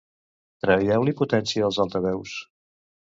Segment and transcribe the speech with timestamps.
[0.65, 2.35] Treu-li potència als altaveus.